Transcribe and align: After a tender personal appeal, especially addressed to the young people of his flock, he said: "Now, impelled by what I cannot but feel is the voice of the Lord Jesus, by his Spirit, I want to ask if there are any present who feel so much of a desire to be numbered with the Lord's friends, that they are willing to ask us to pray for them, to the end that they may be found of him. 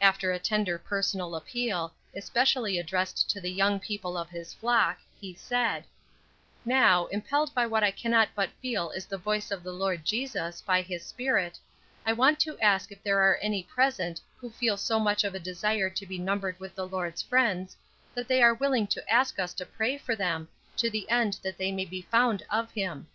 After 0.00 0.32
a 0.32 0.40
tender 0.40 0.80
personal 0.80 1.36
appeal, 1.36 1.94
especially 2.12 2.76
addressed 2.76 3.30
to 3.30 3.40
the 3.40 3.52
young 3.52 3.78
people 3.78 4.18
of 4.18 4.28
his 4.28 4.52
flock, 4.52 4.98
he 5.20 5.32
said: 5.32 5.84
"Now, 6.64 7.06
impelled 7.06 7.54
by 7.54 7.68
what 7.68 7.84
I 7.84 7.92
cannot 7.92 8.30
but 8.34 8.50
feel 8.60 8.90
is 8.90 9.06
the 9.06 9.16
voice 9.16 9.52
of 9.52 9.62
the 9.62 9.70
Lord 9.70 10.04
Jesus, 10.04 10.60
by 10.60 10.82
his 10.82 11.04
Spirit, 11.06 11.56
I 12.04 12.12
want 12.12 12.40
to 12.40 12.58
ask 12.58 12.90
if 12.90 13.00
there 13.04 13.20
are 13.20 13.36
any 13.40 13.62
present 13.62 14.20
who 14.38 14.50
feel 14.50 14.76
so 14.76 14.98
much 14.98 15.22
of 15.22 15.36
a 15.36 15.38
desire 15.38 15.88
to 15.88 16.04
be 16.04 16.18
numbered 16.18 16.58
with 16.58 16.74
the 16.74 16.88
Lord's 16.88 17.22
friends, 17.22 17.76
that 18.12 18.26
they 18.26 18.42
are 18.42 18.54
willing 18.54 18.88
to 18.88 19.08
ask 19.08 19.38
us 19.38 19.54
to 19.54 19.64
pray 19.64 19.96
for 19.96 20.16
them, 20.16 20.48
to 20.78 20.90
the 20.90 21.08
end 21.08 21.38
that 21.44 21.58
they 21.58 21.70
may 21.70 21.84
be 21.84 22.02
found 22.02 22.42
of 22.50 22.72
him. 22.72 23.06